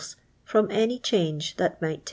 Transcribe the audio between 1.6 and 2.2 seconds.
might t.